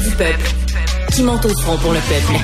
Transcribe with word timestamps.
du 0.00 0.10
peuple, 0.10 0.54
qui 1.12 1.22
monte 1.22 1.44
au 1.44 1.48
front 1.48 1.76
pour 1.78 1.92
le 1.92 1.98
peuple. 2.00 2.40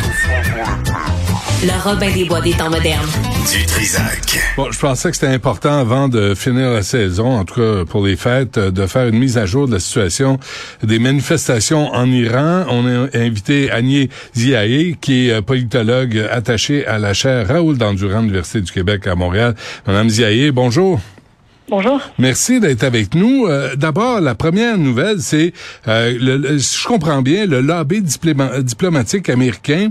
Le 1.63 1.89
Robin 1.89 2.11
des 2.11 2.25
Bois 2.25 2.41
des 2.41 2.53
temps 2.53 2.69
modernes. 2.69 3.07
Du 3.53 3.65
Trisac. 3.65 4.39
Bon, 4.57 4.73
je 4.73 4.79
pensais 4.79 5.11
que 5.11 5.17
c'était 5.17 5.33
important 5.33 5.79
avant 5.79 6.09
de 6.09 6.35
finir 6.35 6.71
la 6.71 6.83
saison, 6.83 7.39
en 7.39 7.45
tout 7.45 7.61
cas 7.61 7.85
pour 7.85 8.05
les 8.05 8.17
fêtes, 8.17 8.59
de 8.59 8.87
faire 8.87 9.07
une 9.09 9.19
mise 9.19 9.39
à 9.39 9.47
jour 9.47 9.69
de 9.69 9.75
la 9.75 9.81
situation 9.81 10.39
des 10.83 10.99
manifestations 10.99 11.93
en 11.93 12.11
Iran. 12.11 12.65
On 12.69 12.87
a 12.87 13.09
invité 13.17 13.71
Agnès 13.71 14.09
Ziaé, 14.37 14.97
qui 15.01 15.29
est 15.29 15.43
politologue 15.43 16.27
attaché 16.31 16.87
à 16.87 16.99
la 16.99 17.15
chaire 17.15 17.47
Raoul 17.47 17.79
Dandurand 17.79 18.21
de 18.21 18.27
l'Université 18.27 18.61
du 18.61 18.73
Québec 18.73 19.07
à 19.07 19.15
Montréal. 19.15 19.55
Madame 19.87 20.09
Ziaé, 20.09 20.51
bonjour. 20.51 21.01
Bonjour. 21.71 21.99
Merci 22.19 22.61
d'être 22.61 22.85
avec 22.85 23.15
nous. 23.15 23.47
Euh, 23.47 23.75
D'abord, 23.75 24.21
la 24.21 24.35
première 24.35 24.77
nouvelle, 24.77 25.19
c'est, 25.21 25.53
euh, 25.89 26.59
si 26.59 26.83
je 26.83 26.87
comprends 26.87 27.23
bien, 27.23 27.47
le 27.47 27.63
lobby 27.63 28.03
diplomatique 28.03 29.31
américain 29.31 29.89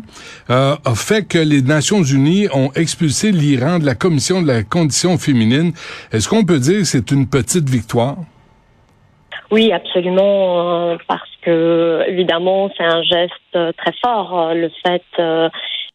euh, 0.51 0.75
a 0.85 0.95
fait 0.95 1.27
que 1.27 1.39
les 1.39 1.63
Nations 1.63 2.03
unies 2.03 2.47
ont 2.53 2.71
expulsé 2.75 3.31
l'Iran 3.31 3.79
de 3.79 3.85
la 3.85 3.95
Commission 3.95 4.43
de 4.43 4.47
la 4.47 4.61
condition 4.61 5.17
féminine. 5.17 5.73
Est-ce 6.11 6.29
qu'on 6.29 6.45
peut 6.45 6.59
dire 6.59 6.79
que 6.79 6.83
c'est 6.83 7.09
une 7.09 7.27
petite 7.27 7.67
victoire? 7.67 8.17
Oui, 9.49 9.71
absolument, 9.71 10.91
euh, 10.91 10.97
parce 11.07 11.29
que 11.41 12.03
évidemment, 12.07 12.69
c'est 12.77 12.83
un 12.85 13.01
geste 13.01 13.75
très 13.77 13.93
fort, 14.03 14.53
le 14.53 14.69
fait 14.85 15.03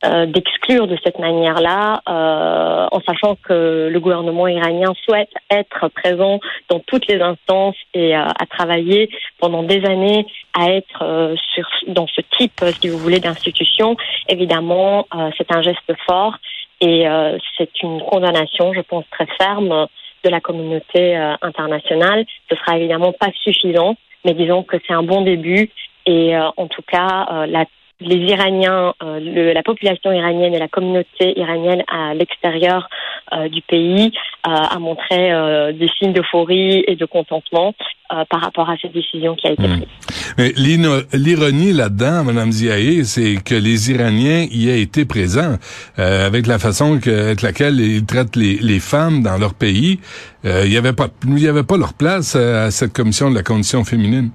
euh, 0.05 0.27
d'exclure 0.27 0.87
de 0.87 0.97
cette 1.03 1.19
manière-là, 1.19 2.03
euh, 2.09 2.87
en 2.93 3.01
sachant 3.01 3.35
que 3.35 3.89
le 3.91 3.99
gouvernement 3.99 4.47
iranien 4.47 4.93
souhaite 5.03 5.33
être 5.51 5.89
présent 5.89 6.39
dans 6.69 6.79
toutes 6.79 7.09
les 7.09 7.21
instances 7.21 7.75
et 7.95 8.17
euh, 8.17 8.23
à 8.23 8.47
travailler 8.47 9.11
pendant 9.41 9.65
des 9.65 9.85
années 9.85 10.25
à 10.55 10.71
être 10.71 11.35
sur 11.53 11.67
dans 11.89 12.07
ce 12.07 12.21
type, 12.39 12.65
si 12.81 12.89
vous 12.89 12.99
voulez, 12.99 13.19
d'institution. 13.19 13.97
Évidemment, 14.29 15.09
c'est 15.37 15.53
un 15.53 15.63
geste 15.63 15.93
fort 16.07 16.37
et 16.81 17.07
c'est 17.57 17.83
une 17.83 18.01
condamnation, 18.03 18.73
je 18.73 18.81
pense, 18.83 19.05
très 19.11 19.27
ferme 19.37 19.89
de 20.25 20.31
la 20.31 20.41
communauté 20.41 21.17
internationale. 21.43 22.25
Ce 22.51 22.57
sera 22.57 22.77
évidemment 22.77 23.13
pas 23.13 23.31
suffisant, 23.43 23.97
mais 24.25 24.35
disons 24.35 24.63
que 24.63 24.77
c'est 24.87 24.95
un 24.95 25.03
bon 25.03 25.23
début 25.23 25.71
et 26.07 26.37
en 26.37 26.67
tout 26.67 26.83
cas, 26.83 27.47
la 27.47 27.65
les 28.01 28.17
Iraniens, 28.17 28.95
euh, 29.03 29.53
la 29.53 29.63
population 29.63 30.13
iranienne 30.13 30.55
et 30.55 30.59
la 30.59 30.69
communauté 30.69 31.39
iranienne 31.39 31.83
à 31.89 32.15
l'extérieur 32.15 32.89
euh, 33.33 33.49
du 33.49 33.61
pays 33.63 34.13
euh, 34.47 34.51
a 34.51 34.79
montré 34.79 35.33
des 35.73 35.89
signes 35.99 36.13
d'euphorie 36.13 36.85
et 36.87 36.97
de 36.97 37.05
contentement 37.05 37.75
par 38.31 38.41
rapport 38.41 38.71
à 38.71 38.77
cette 38.81 38.93
décision 38.93 39.35
qui 39.35 39.49
a 39.49 39.53
été 39.53 39.69
hmm. 39.69 39.77
prise. 39.77 39.89
Mais 40.39 40.53
l'ironie 41.13 41.73
là-dedans, 41.75 42.25
Madame 42.25 42.51
Ziaé, 42.51 43.05
c'est 43.05 43.37
que 43.45 43.55
les 43.55 43.91
Iraniens 43.91 44.47
y 44.51 44.71
aient 44.71 44.81
été 44.81 45.05
présents 45.05 45.57
avec 45.97 46.47
la 46.47 46.59
façon 46.59 47.01
que, 47.01 47.11
avec 47.11 47.43
laquelle 47.43 47.79
ils 47.81 48.07
traitent 48.07 48.37
les, 48.37 48.57
les 48.57 48.81
femmes 48.81 49.23
dans 49.23 49.37
leur 49.37 49.53
pays. 49.53 50.01
Il 50.45 50.71
n'y 50.71 50.79
avait 50.79 50.95
pas, 50.95 51.09
il 51.27 51.39
y 51.39 51.49
avait 51.49 51.65
pas 51.65 51.77
leur 51.77 51.93
place 51.93 52.35
à 52.35 52.71
cette 52.71 52.95
commission 52.95 53.31
de 53.31 53.35
la 53.35 53.43
condition 53.43 53.85
féminine. 53.85 54.31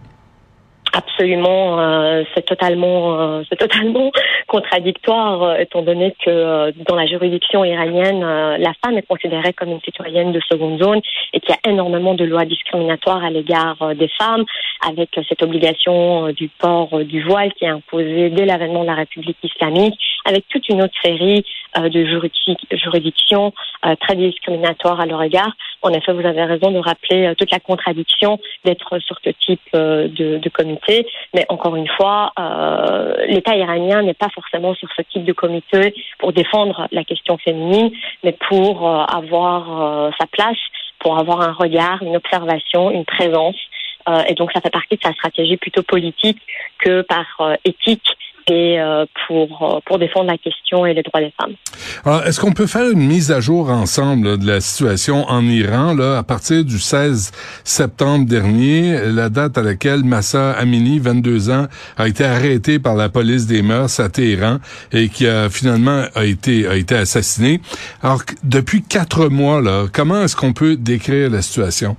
Absolument, 0.95 1.79
euh, 1.79 2.23
c'est 2.35 2.45
totalement, 2.45 3.19
euh, 3.19 3.41
c'est 3.49 3.55
totalement 3.55 4.11
contradictoire 4.47 5.41
euh, 5.41 5.55
étant 5.55 5.81
donné 5.81 6.15
que 6.23 6.71
dans 6.87 6.95
la 6.95 7.07
juridiction 7.07 7.65
iranienne, 7.65 8.19
la 8.21 8.73
femme 8.85 8.95
est 8.99 9.07
considérée 9.07 9.53
comme 9.53 9.69
une 9.69 9.81
citoyenne 9.81 10.31
de 10.31 10.39
seconde 10.41 10.83
zone 10.83 11.01
et 11.33 11.39
qu'il 11.39 11.49
y 11.49 11.53
a 11.53 11.71
énormément 11.71 12.13
de 12.13 12.25
lois 12.25 12.45
discriminatoires 12.45 13.23
à 13.23 13.31
l'égard 13.31 13.95
des 13.95 14.07
femmes, 14.19 14.45
avec 14.87 15.09
cette 15.27 15.41
obligation 15.41 16.29
du 16.29 16.47
port 16.47 17.03
du 17.03 17.23
voile 17.23 17.51
qui 17.53 17.65
est 17.65 17.69
imposée 17.69 18.29
dès 18.29 18.45
l'avènement 18.45 18.81
de 18.81 18.87
la 18.87 18.95
République 18.95 19.37
islamique, 19.41 19.99
avec 20.25 20.47
toute 20.47 20.67
une 20.69 20.81
autre 20.81 20.93
série 21.03 21.45
de 21.75 22.05
juridictions 22.71 23.53
très 23.99 24.15
discriminatoires 24.15 24.99
à 24.99 25.05
leur 25.05 25.21
égard. 25.23 25.51
En 25.81 25.89
effet, 25.89 26.13
vous 26.13 26.25
avez 26.25 26.43
raison 26.43 26.71
de 26.71 26.79
rappeler 26.79 27.33
toute 27.37 27.51
la 27.51 27.59
contradiction 27.59 28.39
d'être 28.63 28.99
sur 28.99 29.17
ce 29.23 29.31
type 29.31 29.61
de, 29.73 30.37
de 30.37 30.49
comité 30.49 31.07
mais 31.33 31.45
encore 31.49 31.75
une 31.75 31.87
fois, 31.87 32.31
euh, 32.39 33.25
l'État 33.27 33.55
iranien 33.55 34.01
n'est 34.03 34.13
pas 34.13 34.29
forcément 34.29 34.73
sur 34.75 34.89
ce 34.95 35.01
type 35.01 35.25
de 35.25 35.33
comité 35.33 35.93
pour 36.19 36.33
défendre 36.33 36.87
la 36.91 37.03
question 37.03 37.37
féminine, 37.37 37.91
mais 38.23 38.35
pour 38.47 38.87
euh, 38.87 39.03
avoir 39.05 39.81
euh, 39.81 40.11
sa 40.19 40.27
place, 40.27 40.57
pour 40.99 41.17
avoir 41.17 41.41
un 41.41 41.51
regard, 41.51 42.01
une 42.03 42.15
observation, 42.15 42.91
une 42.91 43.05
présence. 43.05 43.57
et 44.27 44.35
donc 44.35 44.51
ça 44.53 44.61
fait 44.61 44.69
partie 44.69 44.95
de 44.95 45.01
sa 45.01 45.13
stratégie 45.13 45.57
plutôt 45.57 45.83
politique 45.83 46.39
que 46.79 47.01
par 47.01 47.25
éthique 47.65 48.07
et 48.47 48.79
euh, 48.79 49.05
pour 49.27 49.75
euh, 49.75 49.79
pour 49.85 49.99
défendre 49.99 50.27
la 50.27 50.37
question 50.37 50.85
et 50.85 50.93
les 50.93 51.03
droits 51.03 51.21
des 51.21 51.33
femmes. 51.39 51.53
Alors, 52.05 52.23
est-ce 52.25 52.39
qu'on 52.39 52.51
peut 52.51 52.67
faire 52.67 52.89
une 52.89 53.05
mise 53.05 53.31
à 53.31 53.39
jour 53.39 53.69
ensemble 53.69 54.37
de 54.37 54.47
la 54.47 54.61
situation 54.61 55.25
en 55.27 55.43
Iran 55.43 55.93
là 55.93 56.17
à 56.17 56.23
partir 56.23 56.63
du 56.63 56.79
16 56.79 57.31
septembre 57.63 58.25
dernier, 58.25 58.97
la 59.05 59.29
date 59.29 59.57
à 59.57 59.61
laquelle 59.61 60.03
Massa 60.03 60.51
Amini, 60.51 60.99
22 60.99 61.49
ans, 61.49 61.67
a 61.97 62.07
été 62.07 62.23
arrêté 62.23 62.79
par 62.79 62.95
la 62.95 63.09
police 63.09 63.47
des 63.47 63.61
mœurs 63.61 63.99
à 63.99 64.09
Téhéran 64.09 64.57
et 64.91 65.09
qui 65.09 65.27
a 65.27 65.49
finalement 65.49 66.03
a 66.15 66.25
été 66.25 66.67
a 66.67 66.75
été 66.75 66.95
assassiné? 66.95 67.61
Alors 68.01 68.21
depuis 68.43 68.83
quatre 68.83 69.27
mois 69.27 69.61
là, 69.61 69.85
comment 69.91 70.21
est-ce 70.23 70.35
qu'on 70.35 70.53
peut 70.53 70.75
décrire 70.75 71.29
la 71.29 71.41
situation? 71.41 71.95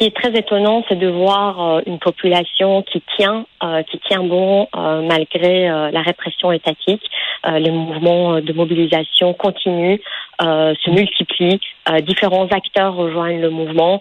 Qui 0.00 0.06
est 0.06 0.16
très 0.16 0.32
étonnant, 0.32 0.82
c'est 0.88 0.98
de 0.98 1.08
voir 1.08 1.60
euh, 1.60 1.80
une 1.84 1.98
population 1.98 2.82
qui 2.90 3.02
tient, 3.18 3.44
euh, 3.62 3.82
qui 3.82 3.98
tient 4.08 4.24
bon 4.24 4.66
euh, 4.74 5.02
malgré 5.02 5.68
la 5.68 6.00
répression 6.00 6.52
étatique. 6.52 7.02
les 7.44 7.70
mouvements 7.70 8.40
de 8.40 8.52
mobilisation 8.54 9.34
continuent, 9.34 9.98
se 10.40 10.90
multiplient. 10.90 11.60
différents 12.02 12.48
acteurs 12.48 12.94
rejoignent 12.94 13.40
le 13.40 13.50
mouvement. 13.50 14.00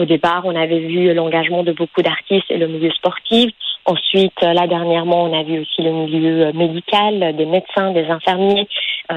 au 0.00 0.04
départ, 0.04 0.42
on 0.44 0.54
avait 0.54 0.80
vu 0.92 1.12
l'engagement 1.14 1.62
de 1.62 1.72
beaucoup 1.72 2.02
d'artistes 2.02 2.50
et 2.50 2.58
le 2.58 2.68
milieu 2.68 2.90
sportif. 2.90 3.50
Ensuite, 3.84 4.40
là 4.42 4.66
dernièrement, 4.66 5.24
on 5.24 5.38
a 5.38 5.42
vu 5.42 5.60
aussi 5.60 5.80
le 5.82 5.92
milieu 5.92 6.52
médical, 6.52 7.34
des 7.36 7.46
médecins, 7.46 7.92
des 7.92 8.06
infirmiers, 8.16 8.68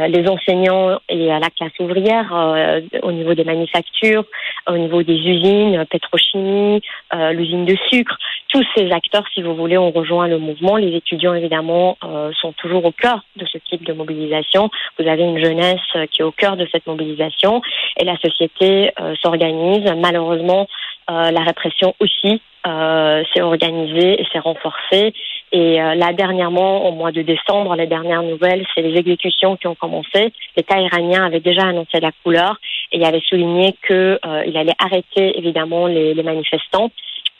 les 0.07 0.25
enseignants 0.29 0.97
et 1.09 1.25
la 1.45 1.49
classe 1.57 1.77
ouvrière 1.79 2.27
au 3.03 3.11
niveau 3.11 3.33
des 3.33 3.43
manufactures, 3.43 4.23
au 4.67 4.77
niveau 4.77 5.03
des 5.03 5.15
usines, 5.15 5.85
pétrochimie, 5.89 6.81
euh, 7.13 7.31
l'usine 7.31 7.65
de 7.65 7.75
sucre. 7.89 8.17
Tous 8.49 8.63
ces 8.75 8.91
acteurs, 8.91 9.23
si 9.33 9.41
vous 9.41 9.55
voulez, 9.55 9.77
ont 9.77 9.91
rejoint 9.91 10.27
le 10.27 10.37
mouvement. 10.37 10.75
Les 10.75 10.95
étudiants, 10.95 11.33
évidemment, 11.33 11.97
euh, 12.03 12.31
sont 12.39 12.53
toujours 12.53 12.85
au 12.85 12.91
cœur 12.91 13.23
de 13.35 13.45
ce 13.45 13.57
type 13.57 13.85
de 13.85 13.93
mobilisation. 13.93 14.69
Vous 14.99 15.07
avez 15.07 15.23
une 15.23 15.43
jeunesse 15.43 15.79
qui 16.11 16.21
est 16.21 16.25
au 16.25 16.31
cœur 16.31 16.57
de 16.57 16.67
cette 16.71 16.85
mobilisation 16.87 17.61
et 17.97 18.05
la 18.05 18.17
société 18.17 18.91
euh, 18.99 19.15
s'organise. 19.21 19.85
Malheureusement, 19.97 20.67
la 21.09 21.41
répression 21.41 21.93
aussi 21.99 22.41
s'est 22.63 23.41
organisée 23.41 24.21
et 24.21 24.25
s'est 24.31 24.39
renforcée. 24.39 25.13
Et 25.51 25.75
là, 25.75 26.13
dernièrement, 26.13 26.87
au 26.87 26.93
mois 26.93 27.11
de 27.11 27.21
décembre, 27.21 27.75
les 27.75 27.87
dernières 27.87 28.23
nouvelles, 28.23 28.65
c'est 28.73 28.81
les 28.81 28.97
exécutions 28.97 29.57
qui 29.57 29.67
ont 29.67 29.75
commencé. 29.75 30.31
L'État 30.55 30.79
iranien 30.79 31.25
avait 31.25 31.41
déjà 31.41 31.63
annoncé 31.63 31.99
la 31.99 32.11
couleur 32.23 32.61
et 32.91 33.05
avait 33.05 33.21
souligné 33.21 33.75
qu'il 33.85 34.19
il 34.45 34.57
allait 34.57 34.75
arrêter 34.79 35.37
évidemment 35.37 35.87
les, 35.87 36.13
les 36.13 36.23
manifestants 36.23 36.91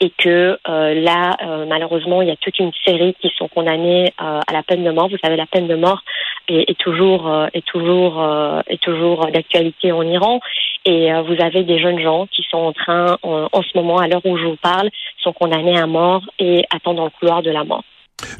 et 0.02 0.10
que 0.18 0.58
euh, 0.68 0.94
là, 0.94 1.36
euh, 1.44 1.64
malheureusement, 1.68 2.22
il 2.22 2.28
y 2.28 2.32
a 2.32 2.36
toute 2.36 2.58
une 2.58 2.72
série 2.84 3.14
qui 3.22 3.30
sont 3.38 3.46
condamnés 3.46 4.12
euh, 4.20 4.40
à 4.44 4.52
la 4.52 4.64
peine 4.64 4.82
de 4.82 4.90
mort. 4.90 5.08
Vous 5.08 5.16
savez, 5.22 5.36
la 5.36 5.46
peine 5.46 5.68
de 5.68 5.76
mort 5.76 6.02
est, 6.48 6.68
est 6.68 6.78
toujours 6.78 7.32
est 7.54 7.64
toujours 7.64 8.20
est 8.66 8.82
toujours 8.82 9.30
d'actualité 9.32 9.92
en 9.92 10.02
Iran. 10.02 10.40
Et 10.84 11.12
vous 11.12 11.40
avez 11.40 11.62
des 11.62 11.78
jeunes 11.78 12.00
gens 12.00 12.26
qui 12.26 12.44
sont 12.50 12.58
en 12.58 12.72
train, 12.72 13.16
en, 13.22 13.46
en 13.52 13.62
ce 13.62 13.68
moment, 13.76 13.98
à 13.98 14.08
l'heure 14.08 14.26
où 14.26 14.36
je 14.36 14.46
vous 14.46 14.56
parle, 14.56 14.90
sont 15.22 15.32
condamnés 15.32 15.78
à 15.78 15.86
mort 15.86 16.22
et 16.40 16.64
attendent 16.74 16.96
dans 16.96 17.04
le 17.04 17.10
couloir 17.20 17.42
de 17.42 17.52
la 17.52 17.62
mort. 17.62 17.84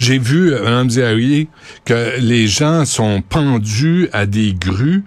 J'ai 0.00 0.18
vu, 0.18 0.50
Mme 0.50 0.90
Zahari, 0.90 1.48
que 1.86 2.20
les 2.20 2.48
gens 2.48 2.84
sont 2.84 3.22
pendus 3.22 4.08
à 4.12 4.26
des 4.26 4.52
grues 4.52 5.04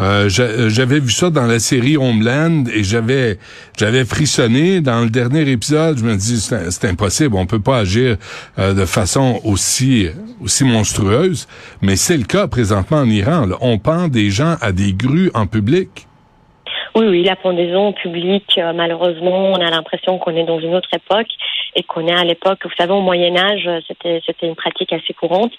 euh, 0.00 0.28
euh, 0.40 0.68
j'avais 0.70 0.98
vu 0.98 1.10
ça 1.10 1.30
dans 1.30 1.46
la 1.46 1.60
série 1.60 1.96
Homeland 1.96 2.64
et 2.74 2.82
j'avais 2.82 3.38
j'avais 3.78 4.04
frissonné 4.04 4.80
dans 4.80 5.02
le 5.02 5.10
dernier 5.10 5.48
épisode. 5.48 5.98
Je 5.98 6.04
me 6.04 6.16
dis 6.16 6.40
c'est 6.40 6.88
impossible, 6.88 7.36
on 7.36 7.46
peut 7.46 7.60
pas 7.60 7.78
agir 7.78 8.16
euh, 8.58 8.74
de 8.74 8.86
façon 8.86 9.40
aussi 9.44 10.08
aussi 10.42 10.64
monstrueuse. 10.64 11.46
Mais 11.80 11.94
c'est 11.94 12.16
le 12.16 12.24
cas 12.24 12.48
présentement 12.48 12.98
en 12.98 13.08
Iran. 13.08 13.46
On 13.60 13.78
pend 13.78 14.08
des 14.08 14.30
gens 14.30 14.56
à 14.60 14.72
des 14.72 14.92
grues 14.92 15.30
en 15.32 15.46
public. 15.46 16.08
Oui, 16.96 17.06
oui, 17.08 17.24
la 17.24 17.34
pendaison 17.34 17.92
publique, 17.92 18.60
malheureusement, 18.74 19.50
on 19.50 19.56
a 19.56 19.68
l'impression 19.68 20.18
qu'on 20.18 20.36
est 20.36 20.44
dans 20.44 20.60
une 20.60 20.76
autre 20.76 20.90
époque. 20.94 21.26
Et 21.74 21.82
qu'on 21.82 22.06
est 22.06 22.14
à 22.14 22.24
l'époque, 22.24 22.60
vous 22.64 22.74
savez, 22.78 22.92
au 22.92 23.00
Moyen 23.00 23.36
Âge, 23.36 23.68
c'était 23.88 24.20
c'était 24.24 24.46
une 24.46 24.54
pratique 24.54 24.92
assez 24.92 25.12
courante. 25.12 25.52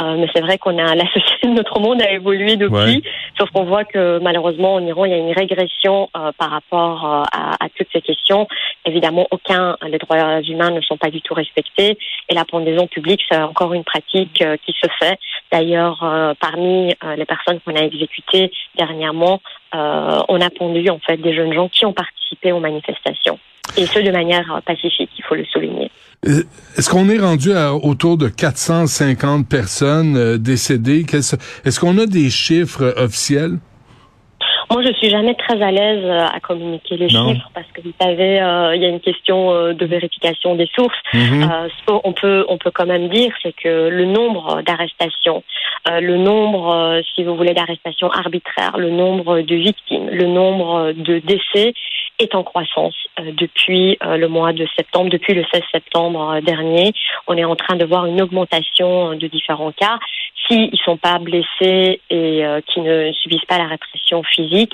Euh, 0.00 0.16
mais 0.16 0.26
c'est 0.34 0.40
vrai 0.40 0.58
qu'on 0.58 0.78
a 0.78 0.94
la 0.94 1.06
société 1.06 1.48
de 1.48 1.54
notre 1.54 1.78
monde 1.80 2.00
a 2.02 2.10
évolué 2.10 2.56
depuis. 2.56 3.02
Sauf 3.38 3.50
qu'on 3.50 3.64
voit 3.64 3.84
que 3.84 4.18
malheureusement 4.20 4.74
en 4.74 4.86
Iran, 4.86 5.04
il 5.04 5.12
y 5.12 5.14
a 5.14 5.18
une 5.18 5.32
régression 5.32 6.10
euh, 6.16 6.32
par 6.38 6.50
rapport 6.50 7.04
euh, 7.04 7.22
à, 7.32 7.64
à, 7.64 7.68
toutes 7.76 7.88
ces 7.92 8.00
questions. 8.00 8.46
Évidemment, 8.84 9.26
aucun 9.30 9.76
les 9.86 9.98
droits 9.98 10.40
humains 10.40 10.70
ne 10.70 10.80
sont 10.80 10.96
pas 10.96 11.10
du 11.10 11.20
tout 11.22 11.34
respectés 11.34 11.98
et 12.28 12.34
la 12.34 12.44
pendaison 12.44 12.86
publique, 12.86 13.20
c'est 13.30 13.38
encore 13.38 13.74
une 13.74 13.84
pratique 13.84 14.42
qui 14.64 14.72
se 14.72 14.88
fait. 14.98 15.18
D'ailleurs, 15.50 16.34
parmi 16.40 16.94
les 17.16 17.24
personnes 17.24 17.60
qu'on 17.60 17.76
a 17.76 17.80
exécutées 17.80 18.50
dernièrement, 18.76 19.40
on 19.72 20.40
a 20.40 20.50
pendu 20.50 20.88
en 20.90 20.98
fait 20.98 21.16
des 21.18 21.34
jeunes 21.34 21.52
gens 21.52 21.68
qui 21.68 21.86
ont 21.86 21.92
participé 21.92 22.52
aux 22.52 22.60
manifestations 22.60 23.38
et 23.76 23.86
ce 23.86 23.98
de 24.00 24.10
manière 24.10 24.60
pacifique, 24.66 25.10
il 25.16 25.24
faut 25.24 25.34
le 25.34 25.44
souligner. 25.46 25.90
Euh, 26.26 26.44
est-ce 26.76 26.88
qu'on 26.88 27.08
est 27.08 27.18
rendu 27.18 27.52
à 27.52 27.74
autour 27.74 28.16
de 28.16 28.28
450 28.28 29.48
personnes 29.48 30.16
euh, 30.16 30.38
décédées? 30.38 31.04
Est-ce 31.12 31.80
qu'on 31.80 31.98
a 31.98 32.06
des 32.06 32.30
chiffres 32.30 32.94
officiels? 32.96 33.58
Moi, 34.70 34.82
je 34.82 34.92
suis 34.94 35.10
jamais 35.10 35.34
très 35.34 35.60
à 35.60 35.70
l'aise 35.70 36.04
euh, 36.04 36.26
à 36.26 36.38
communiquer 36.40 36.96
les 36.96 37.08
chiffres 37.08 37.50
parce 37.54 37.66
que 37.74 37.82
vous 37.82 37.92
savez, 38.00 38.36
il 38.76 38.82
y 38.82 38.86
a 38.86 38.88
une 38.88 39.00
question 39.00 39.72
de 39.72 39.84
vérification 39.84 40.54
des 40.54 40.68
sources. 40.74 40.96
Mm-hmm. 41.12 41.68
ce 41.68 41.86
qu'on 41.86 42.12
peut, 42.12 42.44
on 42.48 42.56
peut 42.56 42.70
quand 42.70 42.86
même 42.86 43.08
dire, 43.08 43.32
c'est 43.42 43.52
que 43.52 43.88
le 43.88 44.04
nombre 44.06 44.62
d'arrestations, 44.62 45.42
le 45.90 46.16
nombre, 46.16 47.02
si 47.14 47.24
vous 47.24 47.36
voulez, 47.36 47.52
d'arrestations 47.52 48.10
arbitraires, 48.10 48.78
le 48.78 48.90
nombre 48.90 49.40
de 49.40 49.56
victimes, 49.56 50.08
le 50.08 50.26
nombre 50.26 50.92
de 50.92 51.18
décès 51.18 51.74
est 52.18 52.34
en 52.34 52.42
croissance 52.42 52.94
euh, 53.20 53.32
depuis 53.32 53.98
euh, 54.04 54.16
le 54.16 54.28
mois 54.28 54.52
de 54.52 54.66
septembre, 54.76 55.10
depuis 55.10 55.34
le 55.34 55.44
16 55.52 55.62
septembre 55.72 56.30
euh, 56.30 56.40
dernier. 56.40 56.92
On 57.26 57.36
est 57.36 57.44
en 57.44 57.56
train 57.56 57.76
de 57.76 57.84
voir 57.84 58.06
une 58.06 58.20
augmentation 58.20 59.14
de 59.14 59.26
différents 59.26 59.72
cas. 59.72 59.98
S'ils 60.46 60.70
ne 60.70 60.76
sont 60.76 60.96
pas 60.96 61.18
blessés 61.18 62.00
et 62.10 62.42
qui 62.66 62.80
ne 62.80 63.12
subissent 63.12 63.44
pas 63.44 63.58
la 63.58 63.68
répression 63.68 64.24
physique, 64.24 64.72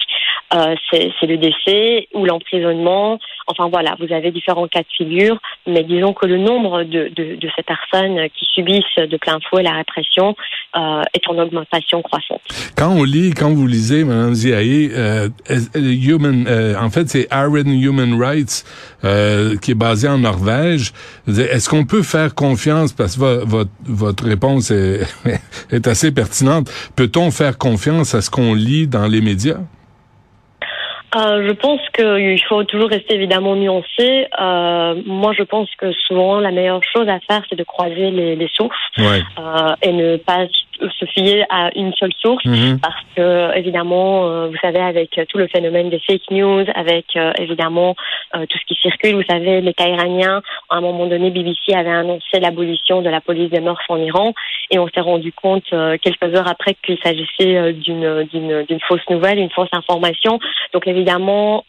c'est 0.90 1.26
le 1.26 1.36
décès 1.36 2.08
ou 2.14 2.24
l'emprisonnement. 2.24 3.18
Enfin 3.48 3.68
voilà, 3.68 3.96
vous 3.98 4.12
avez 4.12 4.30
différents 4.30 4.68
cas 4.68 4.80
de 4.80 4.92
figure, 4.96 5.38
mais 5.66 5.82
disons 5.84 6.12
que 6.12 6.26
le 6.26 6.38
nombre 6.38 6.84
de, 6.84 7.10
de, 7.14 7.36
de 7.36 7.48
ces 7.56 7.62
personnes 7.62 8.28
qui 8.38 8.46
subissent 8.54 8.84
de 8.96 9.16
plein 9.16 9.38
fouet 9.48 9.62
la 9.62 9.72
répression 9.72 10.36
est 10.74 11.28
en 11.28 11.38
augmentation 11.38 12.02
croissante. 12.02 12.42
Quand 12.76 12.90
on 12.90 13.02
lit, 13.02 13.32
quand 13.32 13.50
vous 13.50 13.66
lisez, 13.66 14.04
Mme 14.04 14.34
Ziaye, 14.34 14.92
human, 15.82 16.46
en 16.80 16.90
fait, 16.90 17.08
c'est 17.08 17.26
Iron 17.32 17.64
Human 17.66 18.20
Rights, 18.20 18.64
euh, 19.04 19.56
qui 19.56 19.72
est 19.72 19.74
basé 19.74 20.08
en 20.08 20.18
Norvège. 20.18 20.92
Est-ce 21.26 21.68
qu'on 21.68 21.84
peut 21.84 22.02
faire 22.02 22.34
confiance, 22.34 22.92
parce 22.92 23.16
que 23.16 23.44
votre, 23.44 23.70
votre 23.84 24.24
réponse 24.24 24.70
est, 24.70 25.00
est 25.70 25.86
assez 25.86 26.12
pertinente, 26.12 26.70
peut-on 26.96 27.30
faire 27.30 27.58
confiance 27.58 28.14
à 28.14 28.20
ce 28.20 28.30
qu'on 28.30 28.54
lit 28.54 28.86
dans 28.86 29.06
les 29.06 29.20
médias? 29.20 29.60
Euh, 31.16 31.48
je 31.48 31.52
pense 31.52 31.80
qu'il 31.94 32.42
faut 32.48 32.64
toujours 32.64 32.90
rester 32.90 33.14
évidemment 33.14 33.56
nuancé. 33.56 34.26
Euh, 34.38 35.02
moi, 35.06 35.32
je 35.32 35.42
pense 35.42 35.68
que 35.76 35.90
souvent, 35.92 36.38
la 36.38 36.50
meilleure 36.50 36.82
chose 36.84 37.08
à 37.08 37.18
faire, 37.20 37.42
c'est 37.48 37.56
de 37.56 37.64
croiser 37.64 38.10
les, 38.10 38.36
les 38.36 38.48
sources 38.48 38.76
euh, 38.98 39.74
et 39.80 39.92
ne 39.92 40.16
pas 40.18 40.46
se 40.98 41.04
fier 41.06 41.44
à 41.50 41.70
une 41.74 41.92
seule 41.94 42.12
source 42.20 42.44
mhm. 42.44 42.78
parce 42.80 43.00
que 43.16 43.56
évidemment 43.56 44.28
euh, 44.28 44.48
vous 44.48 44.56
savez 44.62 44.80
avec 44.80 45.20
tout 45.28 45.38
le 45.38 45.48
phénomène 45.48 45.90
des 45.90 46.00
fake 46.00 46.30
news 46.30 46.64
avec 46.74 47.06
euh, 47.16 47.32
évidemment 47.38 47.96
euh, 48.34 48.46
tout 48.46 48.58
ce 48.58 48.64
qui 48.66 48.80
circule 48.80 49.16
vous 49.16 49.28
savez 49.28 49.60
les 49.60 49.74
cas 49.74 49.88
iraniens 49.88 50.42
à 50.68 50.76
un 50.76 50.80
moment 50.80 51.06
donné 51.06 51.30
BBC 51.30 51.74
avait 51.74 51.90
annoncé 51.90 52.40
l'abolition 52.40 53.02
de 53.02 53.10
la 53.10 53.20
police 53.20 53.50
des 53.50 53.60
mœurs 53.60 53.80
en 53.88 53.96
Iran 53.96 54.34
et 54.70 54.78
on 54.78 54.88
s'est 54.88 55.00
rendu 55.00 55.32
compte 55.32 55.64
quelques 56.02 56.34
heures 56.34 56.48
après 56.48 56.74
qu'il 56.84 56.98
s'agissait 57.02 57.72
d'une 57.72 58.24
d'une 58.24 58.64
d'une 58.64 58.80
fausse 58.80 59.08
nouvelle 59.08 59.38
une 59.38 59.50
fausse 59.50 59.68
information. 59.72 60.38
Donc 60.72 60.86
évidemment 60.86 61.64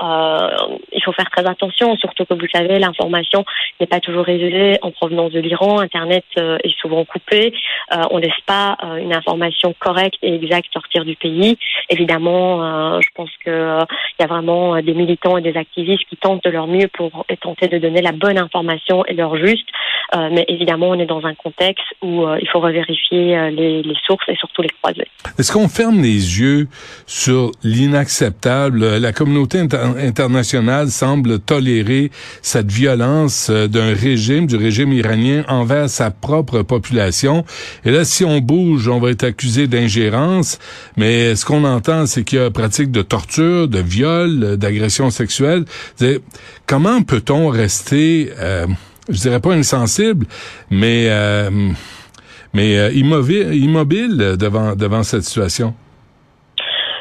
il 0.91 1.03
faut 1.03 1.13
faire 1.13 1.29
très 1.29 1.47
attention 1.47 1.95
surtout 1.97 2.25
que 2.25 2.33
vous 2.33 2.47
savez 2.53 2.79
l'information 2.79 3.45
n'est 3.79 3.87
pas 3.87 3.99
toujours 3.99 4.25
révélée 4.25 4.77
en 4.81 4.91
provenance 4.91 5.31
de 5.31 5.39
l'Iran. 5.39 5.79
Internet 5.79 6.25
est 6.37 6.77
souvent 6.81 7.05
coupé. 7.05 7.53
On 8.11 8.17
laisse 8.17 8.41
pas 8.45 8.77
une 8.99 9.13
information 9.13 9.73
correcte 9.79 10.17
et 10.21 10.35
exacte 10.35 10.67
sortir 10.73 11.05
du 11.05 11.15
pays. 11.15 11.57
Évidemment, 11.89 12.63
euh, 12.63 12.99
je 13.01 13.07
pense 13.15 13.29
qu'il 13.43 13.51
euh, 13.51 13.81
y 14.19 14.23
a 14.23 14.27
vraiment 14.27 14.75
euh, 14.75 14.81
des 14.81 14.93
militants 14.93 15.37
et 15.37 15.41
des 15.41 15.57
activistes 15.57 16.03
qui 16.09 16.17
tentent 16.17 16.43
de 16.43 16.49
leur 16.49 16.67
mieux 16.67 16.87
pour 16.93 17.25
tenter 17.41 17.67
de 17.67 17.77
donner 17.77 18.01
la 18.01 18.11
bonne 18.11 18.37
information 18.37 19.05
et 19.05 19.13
leur 19.13 19.35
juste. 19.37 19.67
mais 20.31 20.45
évidemment, 20.47 20.89
on 20.89 20.99
est 20.99 21.05
dans 21.05 21.25
un 21.25 21.35
contexte 21.35 21.85
où 22.01 22.25
il 22.41 22.47
faut 22.49 22.59
revérifier 22.59 23.51
les, 23.51 23.83
sources 24.05 24.27
et 24.27 24.35
surtout 24.35 24.61
les 24.61 24.69
croiser. 24.81 25.07
Est-ce 25.37 25.51
qu'on 25.51 25.69
ferme 25.69 26.01
les 26.01 26.39
yeux 26.39 26.67
sur 27.05 27.51
l'inacceptable? 27.63 28.97
La 28.97 29.13
communauté 29.13 29.59
internationale 29.59 30.87
semble 30.87 31.39
tolérer 31.39 32.09
cette 32.41 32.71
violence 32.71 33.49
d'un 33.49 33.93
régime, 33.93 34.47
du 34.47 34.55
régime 34.55 34.91
iranien 34.93 35.43
envers 35.47 35.89
sa 35.89 36.11
propre 36.11 36.61
population. 36.63 37.43
Et 37.85 37.91
là, 37.91 38.03
si 38.03 38.25
on 38.25 38.39
bouge 38.39 38.87
on 38.89 38.99
va 38.99 39.11
être 39.11 39.23
accusé 39.23 39.67
d'ingérence, 39.67 40.59
mais 40.97 41.35
ce 41.35 41.45
qu'on 41.45 41.63
entend, 41.63 42.05
c'est 42.05 42.23
qu'il 42.23 42.39
y 42.39 42.41
a 42.41 42.51
pratique 42.51 42.91
de 42.91 43.01
torture, 43.01 43.67
de 43.67 43.79
viol, 43.79 44.57
d'agression 44.57 45.09
sexuelle. 45.09 45.65
Comment 46.65 47.01
peut-on 47.01 47.47
rester, 47.49 48.31
euh, 48.39 48.67
je 49.09 49.19
dirais 49.19 49.39
pas 49.39 49.53
insensible, 49.53 50.25
mais 50.69 51.07
euh, 51.09 51.71
mais 52.53 52.77
euh, 52.77 52.91
immobile, 52.91 53.53
immobile 53.53 54.35
devant 54.37 54.75
devant 54.75 55.03
cette 55.03 55.23
situation? 55.23 55.73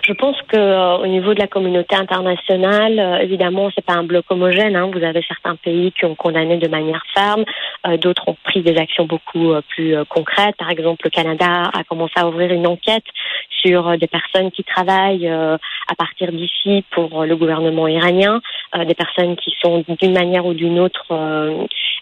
Je 0.08 0.14
pense 0.14 0.40
que 0.48 0.56
euh, 0.56 0.96
au 0.96 1.06
niveau 1.06 1.34
de 1.34 1.38
la 1.38 1.46
communauté 1.46 1.94
internationale, 1.94 2.98
euh, 2.98 3.18
évidemment, 3.18 3.68
c'est 3.74 3.84
pas 3.84 3.92
un 3.92 4.04
bloc 4.04 4.24
homogène. 4.30 4.74
Hein. 4.74 4.90
Vous 4.90 5.04
avez 5.04 5.20
certains 5.20 5.54
pays 5.56 5.92
qui 5.92 6.06
ont 6.06 6.14
condamné 6.14 6.56
de 6.56 6.66
manière 6.66 7.02
ferme, 7.14 7.44
euh, 7.86 7.98
d'autres 7.98 8.26
ont 8.26 8.36
pris 8.42 8.62
des 8.62 8.78
actions 8.78 9.04
beaucoup 9.04 9.52
plus 9.68 9.94
concrètes. 10.08 10.56
Par 10.56 10.70
exemple, 10.70 11.02
le 11.04 11.10
Canada 11.10 11.70
a 11.74 11.84
commencé 11.84 12.14
à 12.16 12.26
ouvrir 12.26 12.50
une 12.52 12.66
enquête 12.66 13.04
sur 13.50 13.98
des 13.98 14.06
personnes 14.06 14.50
qui 14.50 14.64
travaillent 14.64 15.28
à 15.28 15.94
partir 15.96 16.32
d'ici 16.32 16.84
pour 16.90 17.24
le 17.24 17.36
gouvernement 17.36 17.88
iranien, 17.88 18.40
des 18.86 18.94
personnes 18.94 19.36
qui 19.36 19.54
sont 19.60 19.84
d'une 20.00 20.12
manière 20.12 20.46
ou 20.46 20.54
d'une 20.54 20.78
autre 20.78 21.06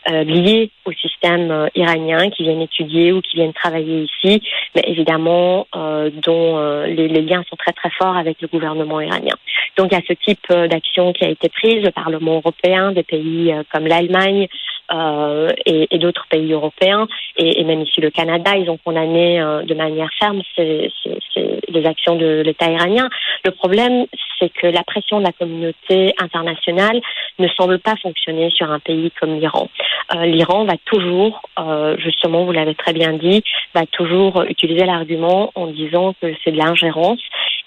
liées 0.08 0.70
au 0.84 0.92
système 0.92 1.68
iranien, 1.74 2.30
qui 2.30 2.44
viennent 2.44 2.62
étudier 2.62 3.12
ou 3.12 3.20
qui 3.20 3.36
viennent 3.36 3.52
travailler 3.52 4.04
ici, 4.04 4.42
mais 4.74 4.82
évidemment 4.86 5.66
dont 6.24 6.84
les, 6.86 7.08
les 7.08 7.22
liens 7.22 7.42
sont 7.48 7.56
très 7.56 7.72
très 7.72 7.90
fort 7.90 8.16
avec 8.16 8.40
le 8.40 8.48
gouvernement 8.48 9.00
iranien. 9.00 9.34
Donc 9.76 9.92
il 9.92 9.94
y 9.94 9.98
a 9.98 10.04
ce 10.06 10.14
type 10.14 10.40
euh, 10.50 10.68
d'action 10.68 11.12
qui 11.12 11.24
a 11.24 11.28
été 11.28 11.48
prise. 11.48 11.82
Le 11.82 11.90
Parlement 11.90 12.36
européen, 12.36 12.92
des 12.92 13.02
pays 13.02 13.52
euh, 13.52 13.62
comme 13.72 13.86
l'Allemagne 13.86 14.48
euh, 14.92 15.50
et, 15.64 15.88
et 15.90 15.98
d'autres 15.98 16.26
pays 16.28 16.52
européens, 16.52 17.06
et, 17.36 17.60
et, 17.60 17.64
même 17.64 17.82
ici 17.82 18.00
le 18.00 18.10
Canada, 18.10 18.56
ils 18.56 18.70
ont 18.70 18.78
condamné 18.84 19.40
euh, 19.40 19.62
de 19.62 19.74
manière 19.74 20.08
ferme 20.18 20.42
ces, 20.54 20.90
ces, 21.02 21.18
ces, 21.34 21.60
les 21.68 21.86
actions 21.86 22.16
de 22.16 22.42
l'État 22.44 22.70
iranien. 22.70 23.08
Le 23.44 23.50
problème, 23.50 24.06
c'est 24.38 24.50
que 24.50 24.66
la 24.66 24.82
pression 24.82 25.18
de 25.18 25.24
la 25.24 25.32
communauté 25.32 26.14
internationale 26.18 27.00
ne 27.38 27.48
semble 27.48 27.78
pas 27.78 27.96
fonctionner 27.96 28.50
sur 28.50 28.70
un 28.70 28.78
pays 28.78 29.10
comme 29.20 29.38
l'Iran. 29.38 29.68
Euh, 30.14 30.26
L'Iran 30.26 30.64
va 30.64 30.74
toujours, 30.84 31.42
justement, 31.98 32.44
vous 32.44 32.52
l'avez 32.52 32.74
très 32.74 32.92
bien 32.92 33.12
dit, 33.12 33.42
va 33.74 33.86
toujours 33.86 34.42
utiliser 34.48 34.84
l'argument 34.84 35.50
en 35.54 35.66
disant 35.66 36.14
que 36.20 36.34
c'est 36.44 36.52
de 36.52 36.58
l'ingérence 36.58 37.20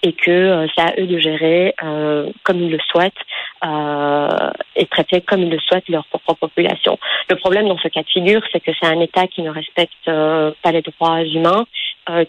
et 0.03 0.13
que 0.13 0.31
euh, 0.31 0.67
c'est 0.75 0.81
à 0.81 0.93
eux 0.97 1.07
de 1.07 1.19
gérer 1.19 1.73
euh, 1.83 2.29
comme 2.43 2.61
ils 2.61 2.71
le 2.71 2.79
souhaitent 2.89 3.13
euh, 3.63 4.51
et 4.75 4.85
traiter 4.85 5.21
comme 5.21 5.43
ils 5.43 5.49
le 5.49 5.59
souhaitent 5.59 5.89
leur 5.89 6.05
propre 6.05 6.33
population. 6.35 6.97
Le 7.29 7.35
problème 7.35 7.67
dans 7.67 7.77
ce 7.77 7.87
cas 7.87 8.01
de 8.01 8.09
figure, 8.09 8.41
c'est 8.51 8.59
que 8.59 8.71
c'est 8.79 8.87
un 8.87 8.99
État 8.99 9.27
qui 9.27 9.41
ne 9.41 9.49
respecte 9.49 10.05
pas 10.05 10.71
les 10.71 10.81
droits 10.81 11.23
humains, 11.23 11.65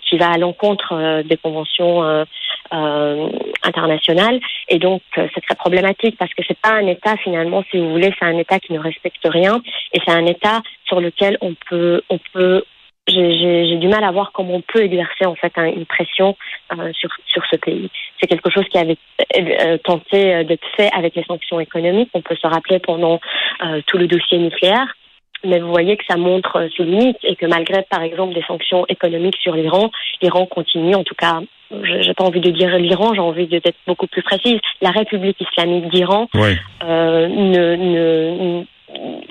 qui 0.08 0.18
va 0.18 0.32
à 0.32 0.38
l'encontre 0.38 1.22
des 1.22 1.36
conventions 1.36 2.24
internationales, 3.62 4.40
et 4.68 4.78
donc 4.78 5.02
c'est 5.14 5.40
très 5.40 5.54
problématique 5.54 6.16
parce 6.18 6.32
que 6.34 6.42
c'est 6.46 6.58
pas 6.58 6.72
un 6.72 6.86
État 6.86 7.16
finalement, 7.16 7.64
si 7.70 7.78
vous 7.78 7.90
voulez, 7.90 8.12
c'est 8.18 8.26
un 8.26 8.38
État 8.38 8.58
qui 8.58 8.72
ne 8.72 8.78
respecte 8.78 9.24
rien, 9.24 9.62
et 9.92 10.00
c'est 10.04 10.12
un 10.12 10.26
État 10.26 10.62
sur 10.86 11.00
lequel 11.00 11.38
on 11.40 11.54
peut 11.68 12.02
on 12.10 12.18
peut 12.32 12.64
j'ai 13.10 13.76
du 13.76 13.88
mal 13.88 14.04
à 14.04 14.10
voir 14.10 14.32
comment 14.32 14.54
on 14.54 14.60
peut 14.60 14.82
exercer 14.82 15.26
en 15.26 15.34
fait 15.34 15.52
une 15.56 15.86
pression 15.86 16.36
euh, 16.78 16.92
sur 16.92 17.10
sur 17.26 17.42
ce 17.50 17.56
pays. 17.56 17.90
C'est 18.20 18.26
quelque 18.26 18.50
chose 18.50 18.64
qui 18.70 18.78
avait 18.78 18.96
euh, 19.36 19.78
tenté 19.78 20.34
euh, 20.34 20.44
d'être 20.44 20.66
fait 20.76 20.90
avec 20.92 21.14
les 21.14 21.24
sanctions 21.24 21.60
économiques. 21.60 22.10
On 22.14 22.22
peut 22.22 22.36
se 22.36 22.46
rappeler 22.46 22.78
pendant 22.78 23.20
tout 23.86 23.98
le 23.98 24.06
dossier 24.06 24.38
nucléaire. 24.38 24.94
Mais 25.42 25.58
vous 25.58 25.70
voyez 25.70 25.96
que 25.96 26.04
ça 26.06 26.16
montre 26.16 26.68
ses 26.76 26.84
limites 26.84 27.18
et 27.22 27.34
que 27.34 27.46
malgré, 27.46 27.82
par 27.82 28.02
exemple, 28.02 28.34
des 28.34 28.42
sanctions 28.42 28.84
économiques 28.88 29.38
sur 29.40 29.54
l'Iran, 29.54 29.90
l'Iran 30.20 30.44
continue, 30.44 30.94
en 30.94 31.04
tout 31.04 31.14
cas, 31.14 31.40
j'ai 31.70 32.14
pas 32.14 32.24
envie 32.24 32.40
de 32.40 32.50
dire 32.50 32.76
l'Iran, 32.78 33.14
j'ai 33.14 33.20
envie 33.20 33.46
d'être 33.46 33.74
beaucoup 33.86 34.06
plus 34.06 34.22
précise. 34.22 34.58
La 34.80 34.90
République 34.90 35.40
islamique 35.40 35.88
d'Iran 35.90 36.28
ne, 36.34 37.76
ne 37.76 38.64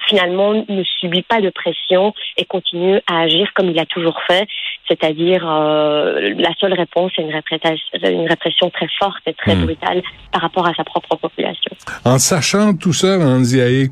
finalement 0.08 0.54
ne 0.54 0.84
subit 1.00 1.22
pas 1.22 1.42
de 1.42 1.50
pression 1.50 2.14
et 2.38 2.46
continue 2.46 3.00
à 3.08 3.22
agir 3.22 3.52
comme 3.54 3.70
il 3.70 3.80
a 3.80 3.86
toujours 3.86 4.20
fait, 4.28 4.48
c'est-à-dire 4.88 5.46
la 5.46 6.54
seule 6.60 6.74
réponse 6.74 7.12
est 7.18 7.22
une 7.22 7.32
répression, 7.32 7.78
une 8.04 8.28
répression 8.28 8.70
très 8.70 8.88
forte 9.00 9.22
et 9.28 9.34
très 9.34 9.56
hmm. 9.56 9.66
brutale 9.66 10.02
par 10.32 10.42
rapport 10.42 10.68
à 10.68 10.74
sa 10.74 10.84
propre 10.84 11.16
population. 11.16 11.72
En 12.06 12.18
sachant 12.18 12.76
tout 12.76 12.94
ça, 12.94 13.18
Anziaé, 13.20 13.90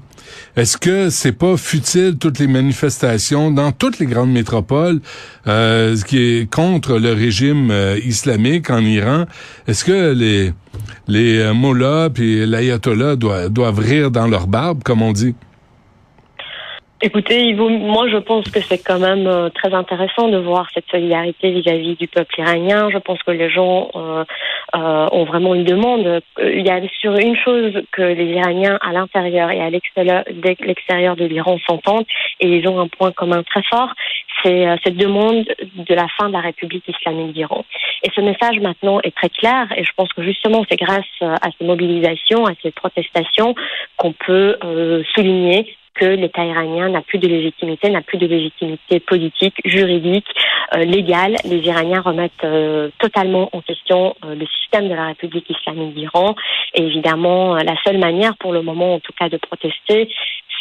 est-ce 0.56 0.78
que 0.78 1.10
c'est 1.10 1.32
pas 1.32 1.58
futile 1.58 2.18
toutes 2.20 2.40
les 2.40 2.48
manifestations 2.48 3.52
dans 3.52 3.72
toutes 3.72 4.00
les 4.00 4.06
grandes 4.06 4.32
métropoles 4.32 5.00
euh, 5.48 5.96
qui 6.08 6.18
est 6.18 6.50
contre 6.50 6.98
le 6.98 7.14
régime 7.14 7.70
euh, 7.72 8.00
islamique 8.04 8.70
en 8.70 8.80
Iran? 8.80 9.26
Est-ce 9.68 9.86
que 9.86 10.14
les 10.14 10.54
les 11.08 11.40
euh, 11.40 11.54
mullahs 11.54 12.10
et 12.20 12.46
l'ayatollah 12.46 13.16
doivent, 13.16 13.50
doivent 13.50 13.80
rire 13.80 14.12
dans 14.12 14.28
leur 14.28 14.48
barbe, 14.48 14.84
comme 14.84 15.02
on 15.02 15.14
dit? 15.14 15.36
Écoutez, 17.00 17.54
moi 17.54 18.10
je 18.10 18.18
pense 18.18 18.50
que 18.50 18.60
c'est 18.60 18.84
quand 18.84 18.98
même 18.98 19.27
euh, 19.27 19.50
très 19.50 19.72
intéressant 19.72 20.30
de 20.30 20.38
voir 20.39 20.68
cette 20.74 20.89
solidarité 20.89 21.51
vis-à-vis 21.51 21.96
du 21.96 22.08
peuple 22.08 22.39
iranien. 22.39 22.89
Je 22.89 22.98
pense 22.98 23.22
que 23.22 23.30
les 23.30 23.51
gens 23.51 23.92
euh, 23.96 24.25
euh, 24.75 25.06
ont 25.12 25.24
vraiment 25.25 25.54
une 25.54 25.63
demande. 25.63 26.22
Il 26.42 26.66
y 26.66 26.72
a 26.72 26.82
sur 27.00 27.16
une 27.16 27.38
chose 27.38 27.84
que 27.92 28.01
les 28.01 28.34
Iraniens 28.34 28.80
à 28.82 28.94
l'intérieur 28.94 29.51
et 29.51 29.62
à 29.62 29.70
l'extérieur, 29.70 30.24
de 31.16 31.25
l'Iran 31.25 31.60
s'entendent 31.68 32.08
et 32.39 32.48
ils 32.48 32.68
ont 32.68 32.80
un 32.80 32.88
point 32.88 33.12
commun 33.12 33.44
très 33.44 33.62
fort, 33.70 33.94
c'est 34.44 34.66
cette 34.84 34.98
demande 34.98 35.46
de 35.75 35.94
la 35.94 36.08
fin 36.18 36.30
de 36.30 36.34
la 36.34 36.42
République 36.42 36.88
islamique 36.88 37.34
d'Iran. 37.34 37.63
Et 38.04 38.10
ce 38.16 38.22
message 38.22 38.60
maintenant 38.60 39.00
est 39.04 39.16
très 39.16 39.30
clair 39.30 39.68
et 39.75 39.84
je 39.84 39.92
pense 39.96 40.12
que 40.13 40.24
justement 40.24 40.63
c'est 40.68 40.77
grâce 40.77 41.06
à 41.22 41.50
ces 41.60 41.66
mobilisations, 41.66 42.48
à 42.48 42.54
ces 42.63 42.72
protestations 42.72 43.54
qu'on 43.98 44.13
peut 44.13 44.58
souligner 45.13 45.75
que 45.98 46.06
l'État 46.06 46.46
iranien 46.46 46.89
n'a 46.89 47.01
plus 47.01 47.18
de 47.18 47.27
légitimité, 47.27 47.89
n'a 47.89 48.01
plus 48.01 48.18
de 48.18 48.27
légitimité 48.27 49.00
politique, 49.00 49.56
juridique, 49.66 50.27
euh, 50.75 50.84
légale. 50.84 51.36
Les 51.44 51.60
Iraniens 51.60 52.01
remettent 52.01 52.44
euh, 52.44 52.89
totalement 53.00 53.50
en 53.51 53.62
question 53.62 54.16
euh, 54.24 54.36
le 54.36 54.46
système 54.46 54.89
de 54.89 54.94
la 54.94 55.08
République 55.08 55.50
islamique 55.50 55.96
d'Iran. 55.96 56.36
Et 56.74 56.84
évidemment, 56.84 57.56
la 57.56 57.75
seule 57.84 57.98
manière 57.98 58.38
pour 58.38 58.54
le 58.54 58.62
moment, 58.62 58.96
en 58.96 59.00
tout 59.00 59.13
cas, 59.18 59.30
de 59.30 59.38
protester, 59.38 60.10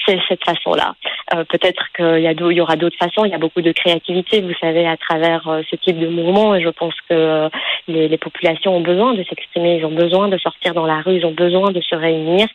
c'est 0.07 0.19
cette 0.29 0.45
façon-là. 0.45 0.95
Euh, 1.35 1.45
peut-être 1.45 1.83
qu'il 1.97 2.21
y, 2.21 2.27
a 2.27 2.33
y 2.33 2.61
aura 2.61 2.77
d'autres 2.77 2.97
façons. 2.97 3.25
Il 3.25 3.31
y 3.31 3.35
a 3.35 3.39
beaucoup 3.39 3.63
de 3.63 3.73
créativité, 3.73 4.41
vous 4.41 4.55
savez, 4.61 4.87
à 4.87 4.97
travers 4.97 5.49
euh, 5.49 5.63
ce 5.71 5.77
type 5.77 5.99
de 5.99 6.09
mouvement. 6.09 6.55
Et 6.55 6.63
je 6.63 6.69
pense 6.69 6.95
que 7.09 7.15
euh, 7.15 7.49
les, 7.89 8.09
les, 8.09 8.19
populations 8.19 8.77
ont 8.77 8.81
besoin 8.81 9.15
de 9.15 9.25
s'exprimer. 9.25 9.77
Ils 9.77 9.85
ont 9.85 9.93
besoin 9.93 10.29
de 10.29 10.39
sortir 10.39 10.75
dans 10.75 10.87
la 10.87 11.01
rue. 11.01 11.17
Ils 11.17 11.27
ont 11.27 11.33
besoin 11.33 11.73
de 11.73 11.81
se 11.81 11.95
réunir. 11.95 12.47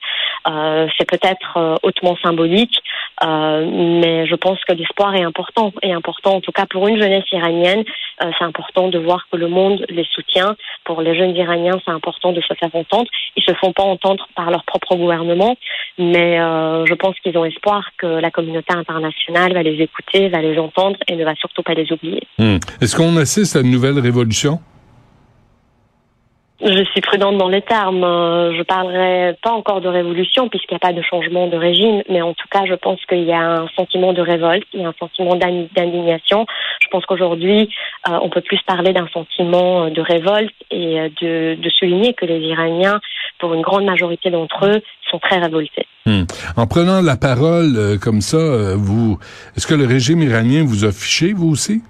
c'est 0.97 1.07
peut-être 1.07 1.77
hautement 1.83 2.15
symbolique, 2.23 2.81
mais 3.21 4.25
je 4.27 4.35
pense 4.35 4.59
que 4.65 4.73
l'espoir 4.73 5.15
est 5.15 5.23
important. 5.23 5.73
Et 5.81 5.91
important, 5.93 6.35
en 6.35 6.41
tout 6.41 6.51
cas 6.51 6.65
pour 6.65 6.87
une 6.87 6.99
jeunesse 6.99 7.25
iranienne, 7.31 7.83
c'est 8.19 8.45
important 8.45 8.87
de 8.89 8.99
voir 8.99 9.27
que 9.31 9.37
le 9.37 9.47
monde 9.47 9.85
les 9.89 10.05
soutient. 10.13 10.55
Pour 10.83 11.01
les 11.01 11.15
jeunes 11.15 11.35
Iraniens, 11.35 11.79
c'est 11.85 11.91
important 11.91 12.31
de 12.33 12.41
se 12.41 12.53
faire 12.53 12.69
entendre. 12.73 13.09
Ils 13.35 13.43
se 13.43 13.53
font 13.55 13.73
pas 13.73 13.83
entendre 13.83 14.27
par 14.35 14.51
leur 14.51 14.63
propre 14.63 14.95
gouvernement, 14.95 15.55
mais 15.97 16.37
je 16.37 16.93
pense 16.93 17.19
qu'ils 17.19 17.37
ont 17.37 17.45
espoir 17.45 17.89
que 17.97 18.07
la 18.07 18.31
communauté 18.31 18.73
internationale 18.73 19.53
va 19.53 19.63
les 19.63 19.81
écouter, 19.81 20.29
va 20.29 20.41
les 20.41 20.57
entendre 20.57 20.97
et 21.07 21.15
ne 21.15 21.25
va 21.25 21.35
surtout 21.35 21.63
pas 21.63 21.73
les 21.73 21.91
oublier. 21.91 22.21
Hmm. 22.37 22.57
Est-ce 22.81 22.95
qu'on 22.95 23.17
assiste 23.17 23.55
à 23.55 23.61
une 23.61 23.71
nouvelle 23.71 23.99
révolution? 23.99 24.59
Je 26.63 26.83
suis 26.91 27.01
prudente 27.01 27.37
dans 27.37 27.47
les 27.47 27.61
termes. 27.61 28.03
Euh, 28.03 28.55
je 28.55 28.63
parlerai 28.63 29.35
pas 29.41 29.51
encore 29.51 29.81
de 29.81 29.87
révolution 29.87 30.47
puisqu'il 30.47 30.73
n'y 30.73 30.77
a 30.77 30.87
pas 30.87 30.93
de 30.93 31.01
changement 31.01 31.47
de 31.47 31.57
régime, 31.57 32.03
mais 32.09 32.21
en 32.21 32.33
tout 32.33 32.47
cas, 32.49 32.65
je 32.67 32.75
pense 32.75 32.99
qu'il 33.05 33.23
y 33.23 33.33
a 33.33 33.61
un 33.61 33.67
sentiment 33.75 34.13
de 34.13 34.21
révolte, 34.21 34.67
il 34.73 34.81
y 34.81 34.85
a 34.85 34.89
un 34.89 34.95
sentiment 34.99 35.35
d'indignation. 35.35 36.45
Je 36.81 36.87
pense 36.89 37.05
qu'aujourd'hui, 37.05 37.69
euh, 38.09 38.19
on 38.21 38.29
peut 38.29 38.41
plus 38.41 38.59
parler 38.67 38.93
d'un 38.93 39.07
sentiment 39.13 39.89
de 39.89 40.01
révolte 40.01 40.53
et 40.69 40.99
euh, 40.99 41.55
de, 41.55 41.69
souligner 41.69 42.13
que 42.13 42.25
les 42.25 42.39
Iraniens, 42.39 42.99
pour 43.39 43.53
une 43.53 43.61
grande 43.61 43.85
majorité 43.85 44.29
d'entre 44.29 44.67
eux, 44.67 44.81
sont 45.09 45.19
très 45.19 45.39
révoltés. 45.39 45.85
Hmm. 46.05 46.23
En 46.57 46.67
prenant 46.67 47.01
la 47.01 47.17
parole 47.17 47.75
euh, 47.75 47.97
comme 47.97 48.21
ça, 48.21 48.37
euh, 48.37 48.75
vous, 48.75 49.19
est-ce 49.55 49.67
que 49.67 49.75
le 49.75 49.85
régime 49.85 50.21
iranien 50.21 50.63
vous 50.65 50.85
a 50.85 50.91
fiché, 50.91 51.33
vous 51.33 51.49
aussi? 51.49 51.81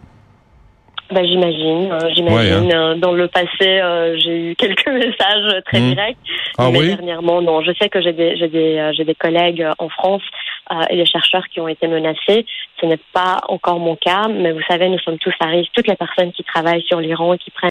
Ben, 1.11 1.25
j'imagine, 1.25 1.91
euh, 1.91 2.09
j'imagine. 2.13 2.71
Hein. 2.73 2.95
Dans 2.97 3.11
le 3.11 3.27
passé, 3.27 3.81
j'ai 4.17 4.51
eu 4.51 4.55
quelques 4.55 4.87
messages 4.91 5.61
très 5.65 5.79
hmm. 5.79 5.93
directs. 5.93 6.17
Ah 6.57 6.69
mais 6.71 6.79
oui? 6.79 6.87
dernièrement, 6.95 7.41
non. 7.41 7.61
Je 7.61 7.71
sais 7.79 7.89
que 7.89 8.01
j'ai 8.01 8.13
des, 8.13 8.37
j'ai 8.37 8.47
des, 8.47 8.91
j'ai 8.93 9.03
des 9.03 9.15
collègues 9.15 9.65
en 9.77 9.89
France 9.89 10.23
et 10.89 10.95
des 10.95 11.05
chercheurs 11.05 11.47
qui 11.49 11.59
ont 11.59 11.67
été 11.67 11.87
menacés. 11.87 12.45
Ce 12.79 12.85
n'est 12.85 12.99
pas 13.13 13.37
encore 13.49 13.79
mon 13.79 13.95
cas, 13.95 14.27
mais 14.27 14.51
vous 14.51 14.61
savez, 14.67 14.89
nous 14.89 14.99
sommes 14.99 15.19
tous 15.19 15.33
à 15.39 15.47
risque. 15.47 15.71
Toutes 15.73 15.87
les 15.87 15.95
personnes 15.95 16.31
qui 16.31 16.43
travaillent 16.43 16.83
sur 16.83 16.99
l'Iran 16.99 17.33
et 17.33 17.37
qui 17.37 17.51
prennent 17.51 17.61